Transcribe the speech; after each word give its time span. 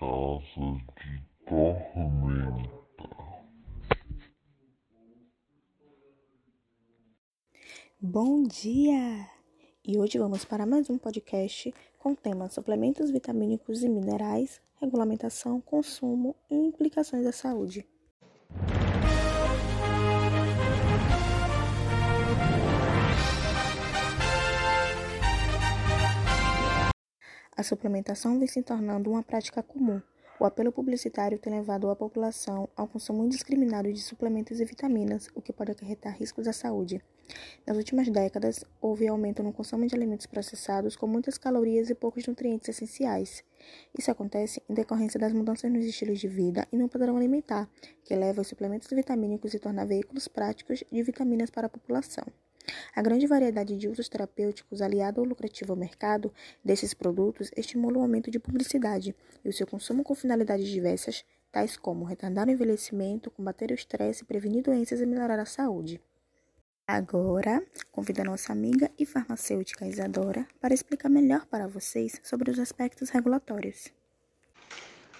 casa 0.00 0.80
de 0.96 1.22
tormenta. 1.46 2.70
Bom 8.00 8.42
dia! 8.44 9.28
E 9.86 9.98
hoje 9.98 10.16
vamos 10.18 10.42
para 10.46 10.64
mais 10.64 10.88
um 10.88 10.96
podcast 10.96 11.74
com 11.98 12.14
tema 12.14 12.48
suplementos 12.48 13.10
vitamínicos 13.10 13.82
e 13.82 13.90
minerais, 13.90 14.58
regulamentação, 14.76 15.60
consumo 15.60 16.34
e 16.50 16.54
implicações 16.54 17.24
da 17.24 17.32
saúde. 17.32 17.86
A 27.60 27.62
suplementação 27.62 28.38
vem 28.38 28.48
se 28.48 28.62
tornando 28.62 29.10
uma 29.10 29.22
prática 29.22 29.62
comum. 29.62 30.00
O 30.38 30.46
apelo 30.46 30.72
publicitário 30.72 31.38
tem 31.38 31.52
levado 31.52 31.90
a 31.90 31.94
população 31.94 32.66
ao 32.74 32.88
consumo 32.88 33.22
indiscriminado 33.22 33.92
de 33.92 34.00
suplementos 34.00 34.60
e 34.60 34.64
vitaminas, 34.64 35.28
o 35.34 35.42
que 35.42 35.52
pode 35.52 35.70
acarretar 35.70 36.16
riscos 36.16 36.48
à 36.48 36.54
saúde. 36.54 37.02
Nas 37.66 37.76
últimas 37.76 38.08
décadas, 38.08 38.64
houve 38.80 39.06
aumento 39.06 39.42
no 39.42 39.52
consumo 39.52 39.86
de 39.86 39.94
alimentos 39.94 40.24
processados 40.24 40.96
com 40.96 41.06
muitas 41.06 41.36
calorias 41.36 41.90
e 41.90 41.94
poucos 41.94 42.26
nutrientes 42.26 42.70
essenciais. 42.70 43.44
Isso 43.94 44.10
acontece 44.10 44.62
em 44.66 44.72
decorrência 44.72 45.20
das 45.20 45.34
mudanças 45.34 45.70
nos 45.70 45.84
estilos 45.84 46.18
de 46.18 46.28
vida 46.28 46.66
e 46.72 46.78
no 46.78 46.88
padrão 46.88 47.14
alimentar, 47.14 47.68
que 48.06 48.16
leva 48.16 48.40
os 48.40 48.48
suplementos 48.48 48.88
vitamínicos 48.88 49.52
e 49.52 49.58
torna 49.58 49.84
veículos 49.84 50.28
práticos 50.28 50.82
de 50.90 51.02
vitaminas 51.02 51.50
para 51.50 51.66
a 51.66 51.70
população. 51.70 52.24
A 52.94 53.02
grande 53.02 53.26
variedade 53.26 53.76
de 53.76 53.88
usos 53.88 54.08
terapêuticos 54.08 54.82
aliado 54.82 55.20
ao 55.20 55.26
lucrativo 55.26 55.76
mercado 55.76 56.32
desses 56.64 56.94
produtos 56.94 57.50
estimula 57.56 57.98
o 57.98 58.02
aumento 58.02 58.30
de 58.30 58.38
publicidade 58.38 59.14
e 59.44 59.48
o 59.48 59.52
seu 59.52 59.66
consumo 59.66 60.02
com 60.02 60.14
finalidades 60.14 60.68
diversas, 60.68 61.24
tais 61.52 61.76
como 61.76 62.04
retardar 62.04 62.48
o 62.48 62.50
envelhecimento, 62.50 63.30
combater 63.30 63.70
o 63.70 63.74
estresse, 63.74 64.24
prevenir 64.24 64.62
doenças 64.62 65.00
e 65.00 65.06
melhorar 65.06 65.38
a 65.38 65.46
saúde. 65.46 66.00
Agora, 66.86 67.62
convido 67.92 68.20
a 68.22 68.24
nossa 68.24 68.52
amiga 68.52 68.90
e 68.98 69.06
farmacêutica 69.06 69.86
Isadora 69.86 70.46
para 70.60 70.74
explicar 70.74 71.08
melhor 71.08 71.46
para 71.46 71.68
vocês 71.68 72.20
sobre 72.24 72.50
os 72.50 72.58
aspectos 72.58 73.10
regulatórios. 73.10 73.92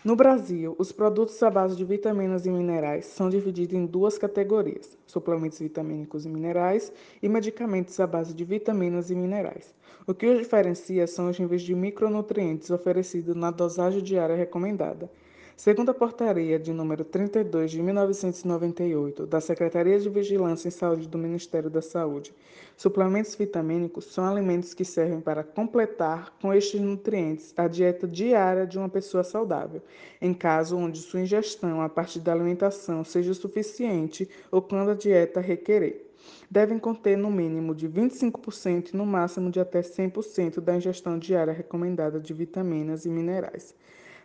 No 0.03 0.17
Brasil, 0.17 0.75
os 0.79 0.93
produtos 0.93 1.43
à 1.43 1.51
base 1.51 1.77
de 1.77 1.85
vitaminas 1.85 2.47
e 2.47 2.51
minerais 2.51 3.05
são 3.05 3.29
divididos 3.29 3.77
em 3.77 3.85
duas 3.85 4.17
categorias: 4.17 4.97
suplementos 5.07 5.59
vitamínicos 5.59 6.25
e 6.25 6.29
minerais 6.31 6.91
e 7.23 7.29
medicamentos 7.29 8.01
à 8.01 8.07
base 8.07 8.33
de 8.33 8.43
vitaminas 8.43 9.11
e 9.11 9.15
minerais. 9.15 9.75
O 10.07 10.15
que 10.15 10.27
os 10.27 10.39
diferencia 10.39 11.07
são 11.07 11.29
os 11.29 11.39
níveis 11.39 11.61
de 11.61 11.75
micronutrientes 11.75 12.71
oferecidos 12.71 13.37
na 13.37 13.51
dosagem 13.51 14.03
diária 14.03 14.35
recomendada. 14.35 15.11
Segundo 15.57 15.91
a 15.91 15.95
portaria 15.95 16.59
de 16.59 16.73
número 16.73 17.05
32 17.05 17.71
de 17.71 17.83
1998 17.83 19.27
da 19.27 19.41
Secretaria 19.41 19.99
de 19.99 20.09
Vigilância 20.09 20.69
em 20.69 20.71
Saúde 20.71 21.07
do 21.07 21.19
Ministério 21.19 21.69
da 21.69 21.83
Saúde, 21.83 22.35
suplementos 22.77 23.35
vitamínicos 23.35 24.07
são 24.07 24.25
alimentos 24.25 24.73
que 24.73 24.85
servem 24.85 25.21
para 25.21 25.45
completar 25.45 26.33
com 26.41 26.55
estes 26.55 26.81
nutrientes 26.81 27.53
a 27.57 27.69
dieta 27.69 28.07
diária 28.09 28.67
de 28.67 28.79
uma 28.79 28.89
pessoa 28.89 29.23
saudável, 29.23 29.83
em 30.21 30.33
caso 30.33 30.77
onde 30.77 30.99
sua 30.99 31.21
ingestão 31.21 31.83
a 31.83 31.89
partir 31.89 32.21
da 32.21 32.33
alimentação 32.33 33.05
seja 33.05 33.35
suficiente 33.35 34.29
ou 34.51 34.63
quando 34.63 34.93
a 34.93 34.95
dieta 34.95 35.41
requerer. 35.41 36.07
Devem 36.51 36.79
conter 36.79 37.17
no 37.17 37.31
mínimo 37.31 37.75
de 37.75 37.89
25% 37.89 38.93
e 38.93 38.97
no 38.97 39.05
máximo 39.05 39.51
de 39.51 39.61
até 39.61 39.81
100% 39.81 40.61
da 40.61 40.77
ingestão 40.77 41.19
diária 41.19 41.53
recomendada 41.53 42.21
de 42.21 42.33
vitaminas 42.33 43.05
e 43.05 43.11
minerais 43.11 43.75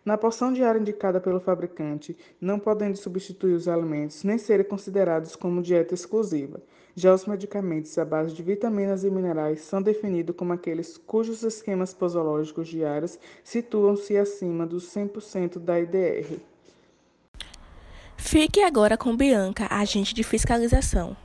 na 0.06 0.18
porção 0.18 0.54
diária 0.54 0.80
indicada 0.80 1.20
pelo 1.20 1.40
fabricante, 1.40 2.16
não 2.40 2.60
podendo 2.60 2.96
substituir 2.96 3.54
os 3.54 3.68
alimentos 3.68 4.24
nem 4.24 4.38
serem 4.38 4.66
considerados 4.66 5.36
como 5.36 5.64
dieta 5.64 5.96
exclusiva. 5.96 6.62
Já 6.96 7.14
os 7.14 7.26
medicamentos 7.26 7.98
à 7.98 8.06
base 8.06 8.34
de 8.34 8.42
vitaminas 8.42 9.04
e 9.04 9.10
minerais 9.10 9.62
são 9.62 9.82
definidos 9.82 10.36
como 10.36 10.54
aqueles 10.54 10.96
cujos 10.96 11.44
esquemas 11.44 11.94
posológicos 11.94 12.70
diários 12.70 13.20
situam-se 13.44 14.16
acima 14.16 14.66
dos 14.66 14.86
100% 14.96 15.60
da 15.60 15.80
IDR. 15.80 16.40
Fique 18.16 18.62
agora 18.62 18.98
com 18.98 19.16
Bianca, 19.16 19.68
agente 19.70 20.14
de 20.14 20.24
fiscalização. 20.24 21.18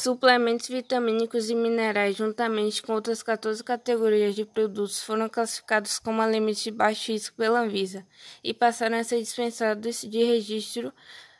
Suplementos 0.00 0.68
vitamínicos 0.68 1.50
e 1.50 1.56
minerais, 1.56 2.14
juntamente 2.14 2.80
com 2.80 2.92
outras 2.92 3.20
14 3.20 3.64
categorias 3.64 4.36
de 4.36 4.44
produtos, 4.44 5.02
foram 5.02 5.28
classificados 5.28 5.98
como 5.98 6.22
alimentos 6.22 6.62
de 6.62 6.70
baixo 6.70 7.10
risco 7.10 7.34
pela 7.36 7.62
Anvisa 7.62 8.06
e 8.44 8.54
passaram 8.54 8.96
a 8.96 9.02
ser 9.02 9.18
dispensados 9.18 10.02
de 10.02 10.22
registro 10.22 10.94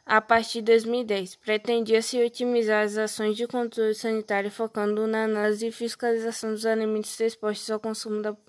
a 0.04 0.20
partir 0.20 0.60
de 0.60 0.72
2010. 0.72 1.36
Pretendia-se 1.36 2.20
otimizar 2.20 2.84
as 2.84 2.98
ações 2.98 3.36
de 3.36 3.46
controle 3.46 3.94
sanitário 3.94 4.50
focando 4.50 5.06
na 5.06 5.22
análise 5.22 5.68
e 5.68 5.70
fiscalização 5.70 6.50
dos 6.50 6.66
alimentos 6.66 7.20
expostos 7.20 7.70
ao 7.70 7.78
consumo 7.78 8.20
da 8.20 8.32
população. 8.32 8.47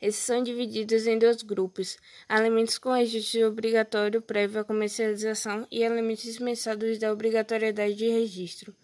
Esses 0.00 0.22
são 0.22 0.42
divididos 0.42 1.06
em 1.06 1.18
dois 1.18 1.42
grupos: 1.42 1.98
alimentos 2.28 2.78
com 2.78 2.92
registro 2.92 3.48
obrigatório 3.48 4.20
prévio 4.20 4.60
à 4.60 4.64
comercialização 4.64 5.66
e 5.70 5.84
alimentos 5.84 6.24
dispensados 6.24 6.98
da 6.98 7.12
obrigatoriedade 7.12 7.94
de 7.94 8.08
registro. 8.08 8.74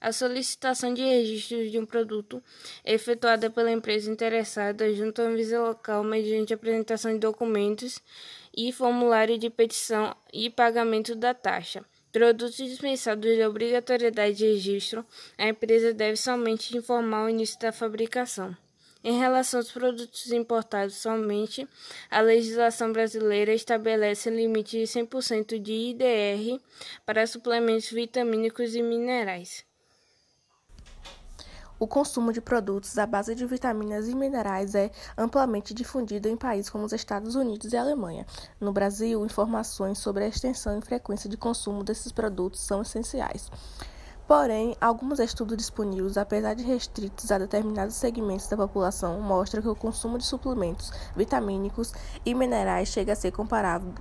A 0.00 0.12
solicitação 0.12 0.94
de 0.94 1.02
registro 1.02 1.68
de 1.68 1.78
um 1.78 1.84
produto 1.84 2.42
é 2.84 2.94
efetuada 2.94 3.50
pela 3.50 3.72
empresa 3.72 4.10
interessada 4.10 4.92
junto 4.94 5.20
à 5.20 5.24
Anvisa 5.24 5.60
local 5.60 6.04
mediante 6.04 6.54
apresentação 6.54 7.12
de 7.12 7.18
documentos 7.18 8.00
e 8.56 8.72
formulário 8.72 9.36
de 9.36 9.50
petição 9.50 10.16
e 10.32 10.48
pagamento 10.48 11.14
da 11.14 11.34
taxa. 11.34 11.84
Produtos 12.12 12.56
dispensados 12.56 13.36
da 13.36 13.48
obrigatoriedade 13.48 14.36
de 14.36 14.46
registro, 14.46 15.04
a 15.36 15.48
empresa 15.48 15.92
deve 15.92 16.16
somente 16.16 16.76
informar 16.76 17.26
o 17.26 17.28
início 17.28 17.58
da 17.60 17.70
fabricação. 17.70 18.56
Em 19.02 19.16
relação 19.16 19.60
aos 19.60 19.70
produtos 19.70 20.32
importados 20.32 20.96
somente, 20.96 21.68
a 22.10 22.20
legislação 22.20 22.92
brasileira 22.92 23.54
estabelece 23.54 24.28
limite 24.28 24.78
de 24.78 24.84
100% 24.84 25.58
de 25.58 25.72
IDR 25.72 26.60
para 27.06 27.26
suplementos 27.26 27.90
vitamínicos 27.90 28.74
e 28.74 28.82
minerais. 28.82 29.64
O 31.80 31.86
consumo 31.86 32.32
de 32.32 32.40
produtos 32.40 32.98
à 32.98 33.06
base 33.06 33.36
de 33.36 33.46
vitaminas 33.46 34.08
e 34.08 34.14
minerais 34.16 34.74
é 34.74 34.90
amplamente 35.16 35.72
difundido 35.72 36.28
em 36.28 36.36
países 36.36 36.68
como 36.68 36.84
os 36.84 36.92
Estados 36.92 37.36
Unidos 37.36 37.72
e 37.72 37.76
Alemanha. 37.76 38.26
No 38.60 38.72
Brasil, 38.72 39.24
informações 39.24 39.98
sobre 39.98 40.24
a 40.24 40.28
extensão 40.28 40.76
e 40.76 40.82
frequência 40.82 41.30
de 41.30 41.36
consumo 41.36 41.84
desses 41.84 42.10
produtos 42.10 42.62
são 42.62 42.82
essenciais. 42.82 43.48
Porém, 44.28 44.76
alguns 44.78 45.20
estudos 45.20 45.56
disponíveis, 45.56 46.18
apesar 46.18 46.52
de 46.52 46.62
restritos 46.62 47.32
a 47.32 47.38
determinados 47.38 47.94
segmentos 47.94 48.46
da 48.46 48.58
população, 48.58 49.18
mostram 49.22 49.62
que 49.62 49.68
o 49.68 49.74
consumo 49.74 50.18
de 50.18 50.26
suplementos 50.26 50.92
vitamínicos 51.16 51.94
e 52.26 52.34
minerais 52.34 52.88
chega 52.88 53.14
a 53.14 53.16
ser 53.16 53.32
comparável 53.32 53.94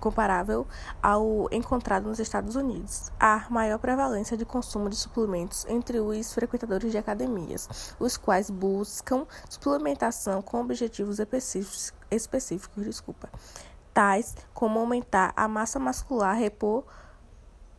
comparável 0.00 0.66
ao 1.02 1.48
encontrado 1.50 2.08
nos 2.08 2.18
Estados 2.18 2.56
Unidos. 2.56 3.10
Há 3.18 3.46
maior 3.50 3.78
prevalência 3.78 4.36
de 4.36 4.44
consumo 4.44 4.88
de 4.90 4.96
suplementos 4.96 5.66
entre 5.66 5.98
os 6.00 6.32
frequentadores 6.32 6.90
de 6.90 6.98
academias, 6.98 7.94
os 7.98 8.16
quais 8.16 8.50
buscam 8.50 9.26
suplementação 9.48 10.42
com 10.42 10.60
objetivos 10.60 11.18
específicos, 11.18 11.92
específicos 12.10 12.84
desculpa, 12.84 13.30
tais 13.94 14.34
como 14.52 14.78
aumentar 14.78 15.32
a 15.34 15.48
massa 15.48 15.78
muscular, 15.78 16.36
repor 16.36 16.84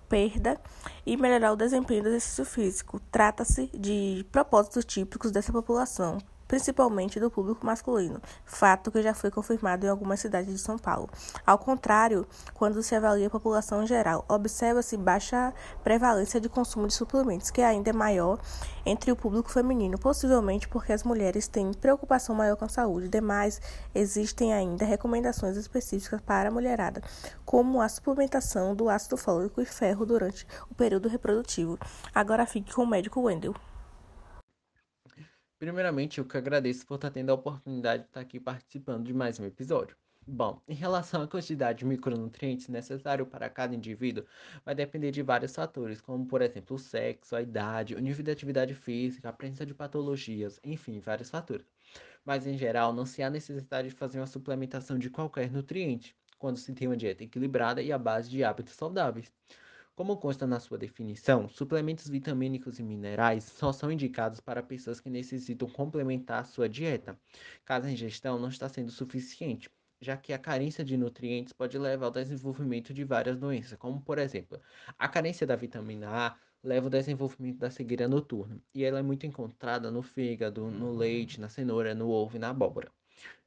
perda 0.08 0.60
e 1.06 1.18
melhorar 1.18 1.52
o 1.52 1.56
desempenho 1.56 2.04
do 2.04 2.10
exercício 2.10 2.46
físico. 2.46 3.02
Trata-se 3.12 3.70
de 3.74 4.26
propósitos 4.32 4.86
típicos 4.86 5.32
dessa 5.32 5.52
população, 5.52 6.18
principalmente 6.48 7.20
do 7.20 7.30
público 7.30 7.66
masculino, 7.66 8.22
fato 8.46 8.92
que 8.92 9.02
já 9.02 9.14
foi 9.14 9.32
confirmado 9.32 9.86
em 9.86 9.90
algumas 9.90 10.20
cidades 10.20 10.54
de 10.54 10.60
São 10.60 10.78
Paulo. 10.78 11.10
Ao 11.46 11.58
contrário, 11.58 12.26
quando 12.54 12.82
se 12.84 12.96
avalia 12.96 13.28
a 13.28 13.30
população 13.30 13.84
em 13.84 13.88
geral, 13.88 14.26
observa-se 14.28 14.98
baixa 14.98 15.54
prevalência 15.84 16.40
de 16.40 16.50
consumo 16.50 16.88
de 16.88 16.94
suplementos, 16.94 17.50
que 17.50 17.62
ainda 17.62 17.90
é 17.90 17.94
maior 17.94 18.40
entre 18.86 19.12
o 19.12 19.16
público 19.16 19.52
feminino, 19.52 19.98
possivelmente 19.98 20.68
porque 20.68 20.94
as 20.94 21.04
mulheres 21.04 21.48
têm 21.48 21.74
preocupação 21.74 22.36
maior 22.36 22.56
com 22.56 22.66
a 22.66 22.70
saúde. 22.70 23.08
Demais, 23.08 23.60
existem 23.94 24.54
ainda 24.54 24.86
recomendações 24.86 25.58
específicas 25.58 26.22
para 26.22 26.50
a 26.50 26.52
mulherada, 26.52 27.02
como 27.44 27.82
a 27.82 27.90
suplementação 27.90 28.76
do 28.76 28.90
ácido 28.90 29.18
fólico 29.18 29.62
e 29.62 29.66
ferro 29.66 30.06
durante 30.06 30.46
o 30.70 30.76
período 30.76 31.10
reprodutivo. 31.10 31.80
Agora 32.14 32.46
fique 32.46 32.74
com 32.74 32.84
o 32.84 32.88
médico 32.88 33.22
Wendel. 33.22 33.56
Primeiramente, 35.66 36.20
eu 36.20 36.26
que 36.26 36.38
agradeço 36.38 36.86
por 36.86 36.94
estar 36.94 37.10
tendo 37.10 37.32
a 37.32 37.34
oportunidade 37.34 38.04
de 38.04 38.10
estar 38.10 38.20
aqui 38.20 38.40
participando 38.40 39.04
de 39.04 39.16
mais 39.16 39.40
um 39.40 39.46
episódio. 39.46 39.98
Bom, 40.28 40.62
em 40.68 40.76
relação 40.76 41.24
à 41.24 41.28
quantidade 41.28 41.80
de 41.80 41.86
micronutrientes 41.86 42.68
necessário 42.68 43.26
para 43.26 43.50
cada 43.50 43.74
indivíduo, 43.74 44.26
vai 44.64 44.76
depender 44.76 45.10
de 45.10 45.24
vários 45.24 45.56
fatores, 45.56 46.00
como 46.02 46.28
por 46.28 46.44
exemplo 46.44 46.76
o 46.76 46.80
sexo, 46.80 47.36
a 47.36 47.42
idade, 47.42 47.96
o 47.96 48.00
nível 48.00 48.24
de 48.24 48.30
atividade 48.30 48.76
física, 48.76 49.30
a 49.30 49.34
presença 49.34 49.66
de 49.66 49.74
patologias, 49.74 50.60
enfim, 50.64 51.00
vários 51.00 51.32
fatores. 51.32 51.66
mas 52.26 52.48
em 52.48 52.58
geral 52.58 52.94
não 52.94 53.06
se 53.06 53.24
há 53.24 53.30
necessidade 53.30 53.90
de 53.90 53.96
fazer 53.96 54.20
uma 54.20 54.28
suplementação 54.28 55.00
de 55.00 55.10
qualquer 55.10 55.52
nutriente, 55.52 56.16
quando 56.40 56.58
se 56.58 56.74
tem 56.76 56.88
uma 56.88 56.98
dieta 56.98 57.24
equilibrada 57.24 57.82
e 57.82 57.92
a 57.92 57.98
base 58.00 58.30
de 58.30 58.44
hábitos 58.44 58.76
saudáveis. 58.76 59.34
Como 59.96 60.18
consta 60.18 60.46
na 60.46 60.60
sua 60.60 60.78
definição, 60.78 61.48
suplementos 61.50 62.08
vitamínicos 62.10 62.80
e 62.80 62.84
minerais 62.84 63.44
só 63.46 63.72
são 63.74 63.92
indicados 63.92 64.40
para 64.42 64.62
pessoas 64.62 65.00
que 65.00 65.10
necessitam 65.10 65.70
complementar 65.70 66.42
a 66.42 66.44
sua 66.46 66.68
dieta, 66.70 67.18
caso 67.66 67.88
a 67.88 67.92
ingestão 67.92 68.38
não 68.38 68.50
está 68.50 68.68
sendo 68.70 68.92
suficiente, 68.92 69.70
já 70.02 70.18
que 70.18 70.34
a 70.34 70.38
carência 70.40 70.84
de 70.84 70.98
nutrientes 70.98 71.54
pode 71.54 71.78
levar 71.78 72.06
ao 72.08 72.12
desenvolvimento 72.12 72.94
de 72.94 73.04
várias 73.06 73.38
doenças, 73.38 73.78
como 73.78 74.02
por 74.02 74.18
exemplo, 74.20 74.62
a 75.00 75.08
carência 75.08 75.48
da 75.48 75.56
vitamina 75.56 76.10
A 76.10 76.38
leva 76.64 76.88
ao 76.88 76.92
desenvolvimento 76.92 77.60
da 77.60 77.72
cegueira 77.72 78.08
noturna, 78.08 78.62
e 78.74 78.84
ela 78.84 79.00
é 79.00 79.02
muito 79.02 79.26
encontrada 79.26 79.90
no 79.92 80.02
fígado, 80.04 80.70
no 80.72 80.94
leite, 80.94 81.40
na 81.40 81.50
cenoura, 81.50 81.96
no 81.96 82.10
ovo 82.10 82.36
e 82.36 82.40
na 82.40 82.50
abóbora. 82.50 82.92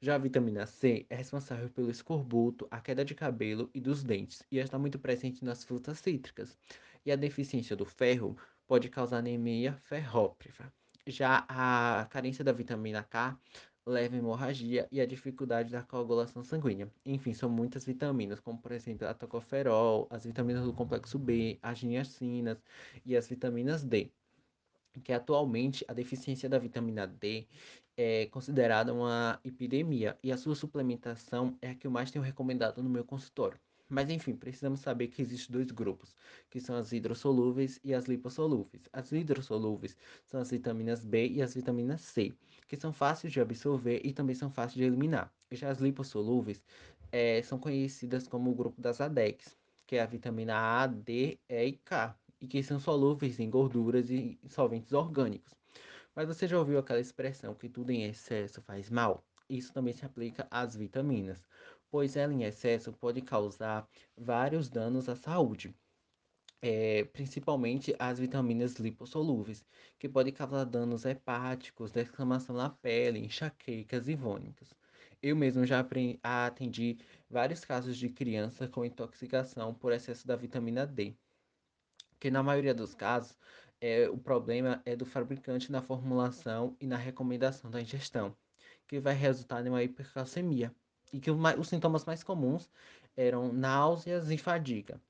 Já 0.01 0.15
a 0.15 0.19
vitamina 0.19 0.67
C 0.67 1.07
é 1.11 1.17
responsável 1.17 1.69
pelo 1.71 1.91
escorbuto, 1.91 2.69
a 2.71 2.81
queda 2.81 3.05
de 3.05 3.15
cabelo 3.15 3.69
e 3.75 3.81
dos 3.81 4.05
dentes, 4.05 4.43
e 4.51 4.59
está 4.59 4.79
muito 4.79 4.99
presente 4.99 5.45
nas 5.45 5.65
frutas 5.65 5.99
cítricas. 5.99 6.57
E 7.05 7.11
a 7.11 7.17
deficiência 7.17 7.75
do 7.75 7.85
ferro 7.85 8.37
pode 8.67 8.89
causar 8.89 9.19
anemia 9.19 9.75
ferrópriva. 9.85 10.73
Já 11.07 11.45
a 11.49 12.07
carência 12.11 12.45
da 12.45 12.53
vitamina 12.53 13.03
K 13.03 13.39
leva 13.87 14.17
hemorragia 14.17 14.87
e 14.93 15.01
à 15.01 15.07
dificuldade 15.07 15.73
da 15.73 15.83
coagulação 15.83 16.45
sanguínea. 16.45 16.93
Enfim, 17.05 17.33
são 17.33 17.49
muitas 17.49 17.85
vitaminas, 17.85 18.39
como 18.41 18.61
por 18.61 18.73
exemplo 18.73 19.09
a 19.09 19.15
tocoferol, 19.15 20.07
as 20.11 20.25
vitaminas 20.25 20.65
do 20.65 20.73
complexo 20.73 21.19
B, 21.19 21.59
as 21.63 21.83
niacinas 21.83 22.63
e 23.05 23.17
as 23.17 23.27
vitaminas 23.29 23.83
D 23.83 24.13
que 24.99 25.13
atualmente 25.13 25.85
a 25.89 25.93
deficiência 25.93 26.49
da 26.49 26.59
vitamina 26.59 27.07
D 27.07 27.47
é 27.97 28.27
considerada 28.27 28.93
uma 28.95 29.41
epidemia 29.45 30.17
e 30.23 30.31
a 30.31 30.37
sua 30.37 30.55
suplementação 30.55 31.59
é 31.61 31.71
a 31.71 31.75
que 31.75 31.87
eu 31.87 31.91
mais 31.91 32.11
tenho 32.11 32.25
recomendado 32.25 32.83
no 32.83 32.89
meu 32.89 33.05
consultório. 33.05 33.59
Mas 33.89 34.11
enfim, 34.11 34.37
precisamos 34.37 34.81
saber 34.81 35.09
que 35.09 35.23
existem 35.23 35.51
dois 35.53 35.71
grupos, 35.71 36.15
que 36.51 36.61
são 36.61 36.77
as 36.77 36.93
hidrossolúveis 36.93 37.81
e 37.83 37.95
as 37.95 38.05
lipossolúveis. 38.05 38.83
As 38.93 39.11
hidrossolúveis 39.11 39.97
são 40.27 40.41
as 40.41 40.51
vitaminas 40.51 41.05
B 41.05 41.27
e 41.29 41.41
as 41.43 41.55
vitaminas 41.55 42.03
C, 42.03 42.33
que 42.69 42.77
são 42.77 42.93
fáceis 42.93 43.33
de 43.33 43.41
absorver 43.41 44.03
e 44.05 44.13
também 44.13 44.35
são 44.35 44.51
fáceis 44.51 44.75
de 44.75 44.85
eliminar. 44.85 45.33
Já 45.51 45.71
as 45.71 45.79
lipossolúveis 45.79 46.63
é, 47.11 47.43
são 47.43 47.59
conhecidas 47.59 48.29
como 48.29 48.51
o 48.51 48.55
grupo 48.55 48.81
das 48.81 49.01
ADEX, 49.01 49.57
que 49.87 49.97
é 49.97 50.03
a 50.03 50.07
vitamina 50.07 50.55
A, 50.55 50.87
D, 50.87 51.39
E 51.49 51.65
e 51.65 51.73
K, 51.73 52.15
e 52.41 52.47
que 52.49 52.63
são 52.63 52.79
solúveis 52.81 53.39
em 53.41 53.51
gorduras 53.51 54.11
e 54.11 54.39
solventes 54.49 54.93
orgânicos. 54.93 55.55
Mas 56.15 56.27
você 56.29 56.47
já 56.49 56.59
ouviu 56.59 56.79
aquela 56.79 57.01
expressão 57.01 57.55
que 57.55 57.69
tudo 57.69 57.91
em 57.91 58.05
excesso 58.05 58.63
faz 58.63 58.91
mal? 58.91 59.25
Isso 59.49 59.73
também 59.73 59.95
se 59.95 60.05
aplica 60.05 60.47
às 60.51 60.77
vitaminas, 60.77 61.47
pois 61.91 62.17
ela 62.17 62.33
em 62.33 62.45
excesso 62.45 62.93
pode 62.93 63.23
causar 63.23 63.89
vários 64.17 64.69
danos 64.69 65.09
à 65.09 65.17
saúde. 65.17 65.75
É, 66.61 67.05
principalmente 67.05 67.95
as 67.99 68.19
vitaminas 68.19 68.75
lipossolúveis, 68.77 69.65
que 69.99 70.09
podem 70.09 70.33
causar 70.33 70.65
danos 70.65 71.05
hepáticos, 71.05 71.93
descamação 71.93 72.57
na 72.57 72.69
pele, 72.71 73.21
enxaquecas 73.21 74.09
e 74.09 74.15
vômitos. 74.17 74.75
Eu 75.23 75.37
mesmo 75.37 75.65
já 75.67 75.85
atendi 76.23 76.99
vários 77.31 77.65
casos 77.65 77.97
de 77.97 78.09
criança 78.09 78.69
com 78.69 78.85
intoxicação 78.85 79.73
por 79.75 79.93
excesso 79.93 80.27
da 80.27 80.37
vitamina 80.37 80.87
D 80.87 81.17
que 82.19 82.31
na 82.31 82.43
maioria 82.43 82.75
dos 82.75 82.95
casos 82.95 83.37
é, 83.81 84.09
o 84.09 84.19
problema 84.19 84.83
é 84.85 84.97
do 84.97 85.07
fabricante 85.07 85.71
na 85.71 85.81
formulação 85.81 86.77
e 86.81 86.87
na 86.87 86.97
recomendação 86.97 87.71
da 87.71 87.81
ingestão, 87.81 88.37
que 88.87 88.99
vai 88.99 89.15
resultar 89.15 89.65
em 89.65 89.69
uma 89.69 89.83
hipercalcemia. 89.83 90.75
E 91.13 91.21
que 91.21 91.31
os 91.31 91.69
sintomas 91.69 92.05
mais 92.05 92.23
comuns 92.23 92.69
eram 93.17 93.51
náuseas 93.53 94.31
e 94.31 94.37
fadiga, 94.37 95.01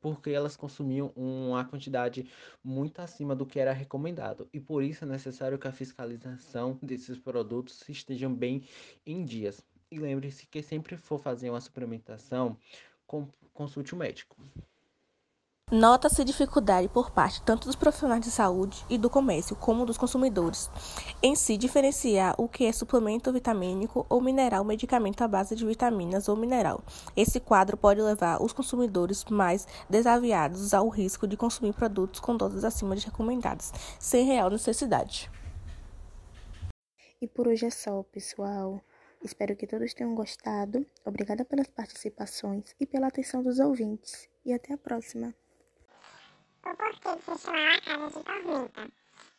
porque 0.00 0.30
elas 0.30 0.56
consumiam 0.56 1.12
uma 1.16 1.64
quantidade 1.64 2.30
muito 2.62 3.00
acima 3.00 3.34
do 3.34 3.46
que 3.46 3.58
era 3.58 3.72
recomendado. 3.72 4.48
E 4.52 4.60
por 4.60 4.82
isso 4.82 5.04
é 5.04 5.08
necessário 5.08 5.58
que 5.58 5.66
a 5.66 5.72
fiscalização 5.72 6.78
desses 6.82 7.18
produtos 7.18 7.88
estejam 7.88 8.34
bem 8.34 8.68
em 9.06 9.24
dias. 9.24 9.64
E 9.90 9.98
lembre-se 9.98 10.46
que 10.46 10.62
sempre 10.62 10.96
for 10.96 11.18
fazer 11.18 11.48
uma 11.48 11.60
suplementação, 11.60 12.58
consulte 13.52 13.94
o 13.94 13.96
médico. 13.96 14.36
Nota-se 15.70 16.24
dificuldade 16.24 16.88
por 16.88 17.12
parte 17.12 17.40
tanto 17.42 17.68
dos 17.68 17.76
profissionais 17.76 18.20
de 18.22 18.30
saúde 18.32 18.84
e 18.90 18.98
do 18.98 19.08
comércio 19.08 19.54
como 19.54 19.86
dos 19.86 19.96
consumidores 19.96 20.68
em 21.22 21.36
se 21.36 21.44
si, 21.44 21.56
diferenciar 21.56 22.34
o 22.36 22.48
que 22.48 22.64
é 22.64 22.72
suplemento 22.72 23.32
vitamínico 23.32 24.04
ou 24.08 24.20
mineral, 24.20 24.64
medicamento 24.64 25.22
à 25.22 25.28
base 25.28 25.54
de 25.54 25.64
vitaminas 25.64 26.28
ou 26.28 26.34
mineral. 26.34 26.82
Esse 27.16 27.38
quadro 27.38 27.76
pode 27.76 28.02
levar 28.02 28.42
os 28.42 28.52
consumidores 28.52 29.24
mais 29.26 29.64
desaviados 29.88 30.74
ao 30.74 30.88
risco 30.88 31.24
de 31.24 31.36
consumir 31.36 31.72
produtos 31.72 32.18
com 32.18 32.36
doses 32.36 32.64
acima 32.64 32.96
de 32.96 33.06
recomendadas, 33.06 33.72
sem 34.00 34.24
real 34.24 34.50
necessidade. 34.50 35.30
E 37.22 37.28
por 37.28 37.46
hoje 37.46 37.66
é 37.66 37.70
só, 37.70 38.02
pessoal. 38.02 38.80
Espero 39.22 39.54
que 39.54 39.68
todos 39.68 39.94
tenham 39.94 40.16
gostado. 40.16 40.84
Obrigada 41.04 41.44
pelas 41.44 41.68
participações 41.68 42.74
e 42.80 42.84
pela 42.84 43.06
atenção 43.06 43.40
dos 43.40 43.60
ouvintes. 43.60 44.28
E 44.44 44.52
até 44.52 44.72
a 44.72 44.78
próxima 44.78 45.32
o 46.64 46.76
porquê 46.76 47.16
de 47.16 47.22
se 47.22 47.38
chamar 47.38 47.62
La 47.62 47.80
Casa 47.80 48.18
de 48.18 48.24
Tormenta. 48.24 48.90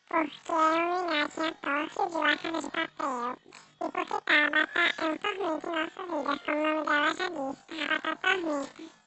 Porque 0.07 0.51
é 0.51 0.53
uma 0.53 1.01
homenagem 1.01 1.47
à 1.47 1.53
tosse 1.61 2.09
de 2.09 2.17
La 2.17 2.37
Casa 2.37 2.61
de 2.61 2.69
Papel 2.71 3.37
e 3.81 3.91
porque 3.91 4.21
Tabata 4.25 4.79
é 4.97 5.05
um 5.05 5.17
tormento 5.17 5.67
em 5.67 5.71
nossa 5.71 5.85
vida, 5.85 5.91
como 5.95 6.19
o 6.19 6.23
nome 6.23 6.39
dela 6.45 7.13
já 7.13 7.29
diz, 7.29 7.87
Tabata 7.87 8.15
Tormenta. 8.17 9.00